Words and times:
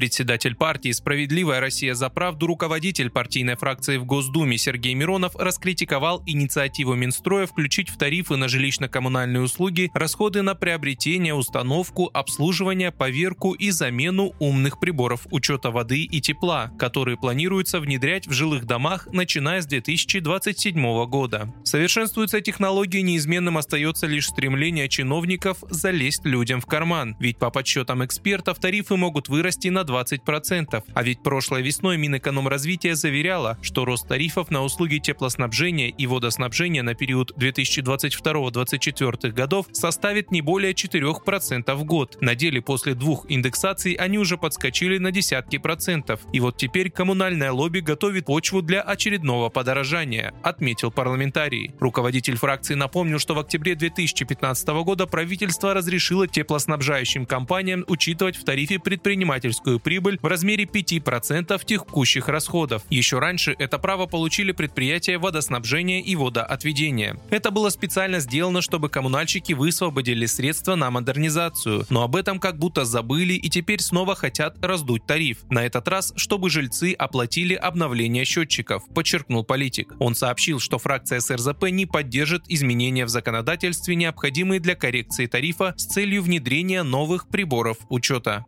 Председатель 0.00 0.54
партии 0.54 0.92
«Справедливая 0.92 1.60
Россия 1.60 1.92
за 1.92 2.08
правду», 2.08 2.46
руководитель 2.46 3.10
партийной 3.10 3.56
фракции 3.56 3.98
в 3.98 4.06
Госдуме 4.06 4.56
Сергей 4.56 4.94
Миронов 4.94 5.36
раскритиковал 5.36 6.22
инициативу 6.24 6.94
Минстроя 6.94 7.46
включить 7.46 7.90
в 7.90 7.98
тарифы 7.98 8.36
на 8.36 8.46
жилищно-коммунальные 8.46 9.42
услуги 9.42 9.90
расходы 9.92 10.40
на 10.40 10.54
приобретение, 10.54 11.34
установку, 11.34 12.08
обслуживание, 12.14 12.92
поверку 12.92 13.52
и 13.52 13.68
замену 13.68 14.32
умных 14.38 14.80
приборов 14.80 15.26
учета 15.30 15.70
воды 15.70 16.04
и 16.04 16.22
тепла, 16.22 16.72
которые 16.78 17.18
планируется 17.18 17.78
внедрять 17.78 18.26
в 18.26 18.32
жилых 18.32 18.64
домах, 18.64 19.06
начиная 19.12 19.60
с 19.60 19.66
2027 19.66 21.04
года. 21.08 21.52
Совершенствуются 21.62 22.40
технологии, 22.40 23.00
неизменным 23.00 23.58
остается 23.58 24.06
лишь 24.06 24.28
стремление 24.28 24.88
чиновников 24.88 25.58
залезть 25.68 26.24
людям 26.24 26.62
в 26.62 26.64
карман, 26.64 27.16
ведь 27.20 27.36
по 27.36 27.50
подсчетам 27.50 28.02
экспертов 28.02 28.58
тарифы 28.60 28.96
могут 28.96 29.28
вырасти 29.28 29.68
на 29.68 29.84
20%. 29.90 30.82
А 30.94 31.02
ведь 31.02 31.22
прошлой 31.22 31.62
весной 31.62 31.96
Минэкономразвития 31.98 32.94
заверяла, 32.94 33.58
что 33.62 33.84
рост 33.84 34.06
тарифов 34.08 34.50
на 34.50 34.62
услуги 34.62 34.98
теплоснабжения 34.98 35.88
и 35.88 36.06
водоснабжения 36.06 36.82
на 36.82 36.94
период 36.94 37.32
2022-2024 37.36 39.32
годов 39.32 39.66
составит 39.72 40.30
не 40.30 40.42
более 40.42 40.72
4% 40.72 41.74
в 41.74 41.84
год. 41.84 42.18
На 42.20 42.34
деле 42.34 42.62
после 42.62 42.94
двух 42.94 43.26
индексаций 43.28 43.94
они 43.94 44.18
уже 44.18 44.36
подскочили 44.38 44.98
на 44.98 45.10
десятки 45.10 45.58
процентов. 45.58 46.20
И 46.32 46.40
вот 46.40 46.56
теперь 46.56 46.90
коммунальное 46.90 47.50
лобби 47.52 47.80
готовит 47.80 48.26
почву 48.26 48.62
для 48.62 48.82
очередного 48.82 49.48
подорожания, 49.48 50.32
отметил 50.42 50.90
парламентарий. 50.90 51.72
Руководитель 51.80 52.36
фракции 52.36 52.74
напомнил, 52.74 53.18
что 53.18 53.34
в 53.34 53.38
октябре 53.38 53.74
2015 53.74 54.68
года 54.84 55.06
правительство 55.06 55.74
разрешило 55.74 56.28
теплоснабжающим 56.28 57.26
компаниям 57.26 57.84
учитывать 57.88 58.36
в 58.36 58.44
тарифе 58.44 58.78
предпринимательскую 58.78 59.79
чистую 59.80 59.90
прибыль 59.90 60.18
в 60.22 60.26
размере 60.26 60.64
5% 60.64 61.64
текущих 61.64 62.28
расходов. 62.28 62.82
Еще 62.90 63.18
раньше 63.18 63.54
это 63.58 63.78
право 63.78 64.06
получили 64.06 64.52
предприятия 64.52 65.18
водоснабжения 65.18 66.00
и 66.00 66.16
водоотведения. 66.16 67.16
Это 67.30 67.50
было 67.50 67.70
специально 67.70 68.20
сделано, 68.20 68.62
чтобы 68.62 68.88
коммунальщики 68.88 69.54
высвободили 69.54 70.26
средства 70.26 70.76
на 70.76 70.90
модернизацию, 70.90 71.84
но 71.90 72.02
об 72.02 72.16
этом 72.16 72.38
как 72.38 72.58
будто 72.58 72.84
забыли 72.84 73.34
и 73.34 73.48
теперь 73.48 73.80
снова 73.80 74.14
хотят 74.14 74.64
раздуть 74.64 75.06
тариф. 75.06 75.38
На 75.50 75.64
этот 75.64 75.88
раз, 75.88 76.12
чтобы 76.16 76.50
жильцы 76.50 76.92
оплатили 76.92 77.54
обновление 77.54 78.24
счетчиков, 78.24 78.82
подчеркнул 78.94 79.44
политик. 79.44 79.94
Он 79.98 80.14
сообщил, 80.14 80.60
что 80.60 80.78
фракция 80.78 81.20
СРЗП 81.20 81.70
не 81.70 81.86
поддержит 81.86 82.42
изменения 82.48 83.04
в 83.04 83.08
законодательстве, 83.08 83.94
необходимые 83.94 84.60
для 84.60 84.74
коррекции 84.74 85.26
тарифа 85.26 85.74
с 85.76 85.86
целью 85.86 86.22
внедрения 86.22 86.82
новых 86.82 87.28
приборов 87.28 87.78
учета. 87.88 88.44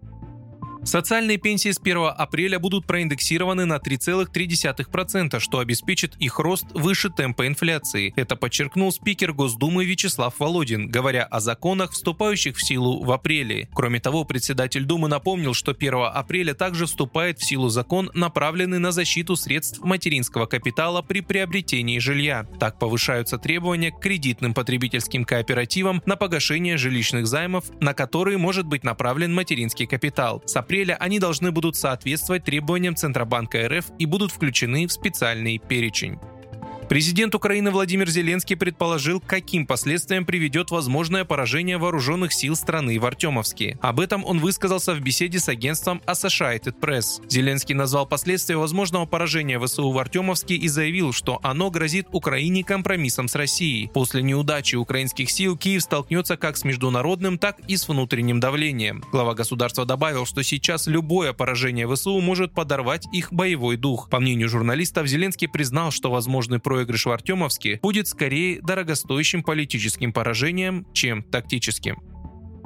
Социальные 0.85 1.39
пенсии 1.39 1.71
с 1.71 1.79
1 1.79 1.97
апреля 2.17 2.59
будут 2.59 2.87
проиндексированы 2.87 3.67
на 3.67 3.77
3,3%, 3.77 5.39
что 5.39 5.61
обеспечит 5.61 6.17
их 6.17 6.41
рост 6.41 6.67
выше 6.75 7.09
темпа 7.09 7.47
инфляции. 7.47 8.13
Это 8.17 8.35
подчеркнул 8.35 8.91
спикер 8.93 9.33
Госдумы 9.33 9.85
Вячеслав 9.85 10.35
Володин, 10.39 10.89
говоря 10.89 11.25
о 11.25 11.39
законах, 11.39 11.93
вступающих 11.93 12.57
в 12.57 12.67
силу 12.67 13.05
в 13.05 13.13
апреле. 13.13 13.69
Кроме 13.73 14.01
того, 14.01 14.25
председатель 14.25 14.85
Думы 14.85 15.09
напомнил, 15.09 15.55
что 15.55 15.71
1 15.71 15.95
апреля 16.13 16.55
также 16.55 16.87
вступает 16.87 17.39
в 17.39 17.45
силу 17.45 17.69
закон, 17.69 18.11
направленный 18.15 18.81
на 18.81 18.91
защиту 18.91 19.37
средств 19.37 19.81
материнского 19.85 20.47
капитала 20.47 21.01
при 21.03 21.21
приобретении 21.21 22.01
жилья. 22.01 22.45
Так 22.59 22.79
повышаются 22.81 23.39
требования 23.39 23.93
к 23.93 24.01
кредитным 24.01 24.53
потребительским 24.53 25.25
кооперативам 25.25 26.03
на 26.07 26.17
погашение 26.17 26.77
жилищных 26.77 27.29
займов, 27.29 27.67
на 27.81 27.95
которые 27.95 28.37
может 28.37 28.67
быть 28.67 28.83
направлен 28.83 29.33
материнский 29.33 29.87
капитал. 29.87 30.43
С 30.45 30.57
апреля 30.73 30.97
они 30.97 31.19
должны 31.19 31.53
будут 31.53 31.77
соответствовать 31.77 32.45
требованиям 32.45 32.97
Центробанка 32.97 33.69
РФ 33.69 33.91
и 33.99 34.07
будут 34.07 34.33
включены 34.33 34.87
в 34.87 34.93
специальный 34.93 35.59
перечень. 35.59 36.19
Президент 36.93 37.35
Украины 37.35 37.71
Владимир 37.71 38.07
Зеленский 38.07 38.55
предположил, 38.55 39.19
каким 39.19 39.65
последствиям 39.67 40.27
приведет 40.27 40.71
возможное 40.71 41.25
поражение 41.25 41.79
вооруженных 41.79 42.35
сил 42.35 42.55
страны 42.55 43.01
в 43.01 43.07
Артемовске. 43.07 43.79
Об 43.81 43.99
этом 43.99 44.27
он 44.27 44.41
высказался 44.41 44.93
в 44.93 45.01
беседе 45.01 45.39
с 45.39 45.49
агентством 45.49 46.03
Associated 46.07 46.79
Press. 46.79 47.27
Зеленский 47.31 47.75
назвал 47.75 48.05
последствия 48.05 48.59
возможного 48.59 49.07
поражения 49.07 49.59
ВСУ 49.59 49.91
в 49.91 49.99
Артемовске 49.99 50.55
и 50.55 50.69
заявил, 50.69 51.15
что 51.15 51.41
оно 51.43 51.71
грозит 51.71 52.09
Украине 52.13 52.63
компромиссом 52.63 53.27
с 53.27 53.37
Россией. 53.37 53.89
После 53.89 54.23
неудачи 54.23 54.77
украинских 54.77 55.31
сил 55.31 55.57
Киев 55.57 55.85
столкнется 55.85 56.37
как 56.37 56.59
с 56.59 56.65
международным, 56.65 57.39
так 57.39 57.59
и 57.69 57.79
с 57.79 57.89
внутренним 57.89 58.39
давлением. 58.39 59.03
Глава 59.11 59.33
государства 59.33 59.87
добавил, 59.87 60.27
что 60.27 60.43
сейчас 60.43 60.87
любое 60.89 61.33
поражение 61.33 61.89
ВСУ 61.89 62.21
может 62.21 62.53
подорвать 62.53 63.07
их 63.15 63.33
боевой 63.33 63.79
дух. 63.79 64.11
По 64.11 64.21
мнению 64.21 64.51
журналистов, 64.51 65.07
Зеленский 65.07 65.49
признал, 65.49 65.91
что 65.91 66.11
возможный 66.11 66.59
проект 66.59 66.82
проигрыш 66.83 67.07
в 67.07 67.11
Артемовске 67.11 67.79
будет 67.83 68.09
скорее 68.09 68.61
дорогостоящим 68.61 69.43
политическим 69.43 70.13
поражением, 70.13 70.87
чем 70.93 71.23
тактическим. 71.23 72.12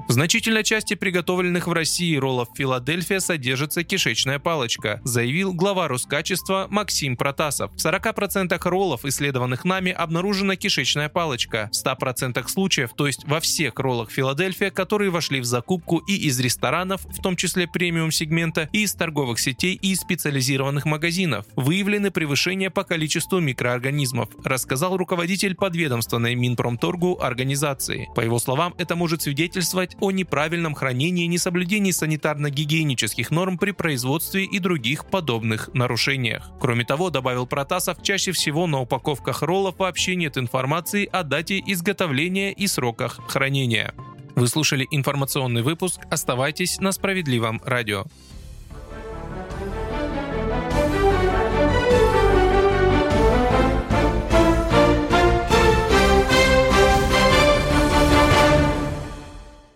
В 0.08 0.12
значительной 0.12 0.62
части 0.62 0.94
приготовленных 0.94 1.66
в 1.66 1.72
России 1.72 2.14
роллов 2.14 2.48
Филадельфия 2.54 3.18
содержится 3.18 3.82
кишечная 3.82 4.38
палочка, 4.38 5.00
заявил 5.02 5.52
глава 5.52 5.88
Роскачества 5.88 6.68
Максим 6.70 7.16
Протасов. 7.16 7.72
В 7.72 7.84
40% 7.84 8.56
роллов, 8.68 9.04
исследованных 9.04 9.64
нами, 9.64 9.90
обнаружена 9.90 10.54
кишечная 10.54 11.08
палочка. 11.08 11.70
В 11.72 11.86
100% 11.86 12.46
случаев, 12.46 12.90
то 12.96 13.08
есть 13.08 13.24
во 13.24 13.40
всех 13.40 13.80
роллах 13.80 14.12
Филадельфия, 14.12 14.70
которые 14.70 15.10
вошли 15.10 15.40
в 15.40 15.44
закупку 15.44 15.98
и 15.98 16.14
из 16.14 16.38
ресторанов, 16.38 17.04
в 17.06 17.20
том 17.20 17.34
числе 17.34 17.66
премиум-сегмента, 17.66 18.68
и 18.72 18.84
из 18.84 18.94
торговых 18.94 19.40
сетей 19.40 19.74
и 19.74 19.96
специализированных 19.96 20.84
магазинов, 20.84 21.46
выявлены 21.56 22.12
превышения 22.12 22.70
по 22.70 22.84
количеству 22.84 23.40
микроорганизмов, 23.40 24.28
рассказал 24.44 24.96
руководитель 24.96 25.56
подведомственной 25.56 26.36
Минпромторгу 26.36 27.18
организации. 27.20 28.08
По 28.14 28.20
его 28.20 28.38
словам, 28.38 28.72
это 28.78 28.94
может 28.94 29.22
свидетельствовать 29.22 29.95
о 30.00 30.10
неправильном 30.10 30.74
хранении 30.74 31.24
и 31.24 31.28
несоблюдении 31.28 31.92
санитарно-гигиенических 31.92 33.32
норм 33.32 33.58
при 33.58 33.72
производстве 33.72 34.44
и 34.44 34.58
других 34.58 35.06
подобных 35.06 35.70
нарушениях. 35.74 36.50
Кроме 36.60 36.84
того, 36.84 37.10
добавил 37.10 37.46
Протасов, 37.46 38.02
чаще 38.02 38.32
всего 38.32 38.66
на 38.66 38.80
упаковках 38.80 39.42
роллов 39.42 39.76
вообще 39.78 40.16
нет 40.16 40.38
информации 40.38 41.08
о 41.10 41.22
дате 41.22 41.62
изготовления 41.66 42.52
и 42.52 42.66
сроках 42.66 43.20
хранения. 43.28 43.94
Вы 44.34 44.48
слушали 44.48 44.86
информационный 44.90 45.62
выпуск. 45.62 46.00
Оставайтесь 46.10 46.78
на 46.78 46.92
справедливом 46.92 47.60
радио. 47.64 48.04